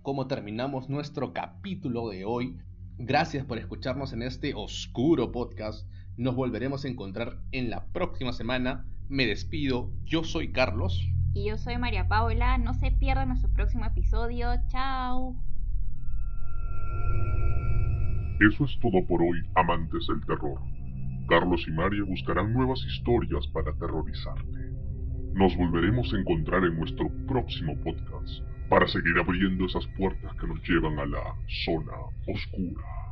como 0.01 0.27
terminamos 0.27 0.89
nuestro 0.89 1.35
capítulo 1.35 2.09
de 2.09 2.25
hoy. 2.25 2.57
Gracias 2.97 3.45
por 3.45 3.59
escucharnos 3.59 4.15
en 4.15 4.23
este 4.23 4.55
oscuro 4.55 5.33
podcast. 5.33 5.87
Nos 6.17 6.35
volveremos 6.35 6.87
a 6.87 6.89
encontrar 6.89 7.43
en 7.53 7.69
la 7.69 7.85
próxima 7.89 8.33
semana. 8.33 8.87
Me 9.11 9.27
despido. 9.27 9.93
Yo 10.07 10.25
soy 10.25 10.51
Carlos. 10.51 11.07
Y 11.35 11.51
yo 11.51 11.59
soy 11.59 11.77
María 11.77 12.09
Paula. 12.09 12.57
No 12.57 12.73
se 12.73 12.91
pierdan 12.91 13.29
nuestro 13.29 13.53
próximo 13.53 13.85
episodio. 13.85 14.49
Chao. 14.69 15.37
Eso 18.41 18.65
es 18.65 18.79
todo 18.81 19.07
por 19.07 19.21
hoy, 19.21 19.43
amantes 19.57 20.07
del 20.07 20.25
terror. 20.25 20.76
Carlos 21.29 21.65
y 21.67 21.73
María 21.73 22.05
buscarán 22.05 22.53
nuevas 22.53 22.81
historias 22.87 23.47
para 23.49 23.71
aterrorizarte. 23.71 24.71
Nos 25.35 25.57
volveremos 25.57 26.13
a 26.13 26.19
encontrar 26.19 26.65
en 26.65 26.79
nuestro 26.79 27.11
próximo 27.27 27.77
podcast 27.83 28.43
para 28.69 28.87
seguir 28.89 29.19
abriendo 29.19 29.67
esas 29.67 29.87
puertas 29.99 30.33
que 30.41 30.47
nos 30.47 30.61
llevan 30.69 30.99
a 30.99 31.07
la 31.07 31.35
zona 31.65 31.93
oscura. 32.27 33.06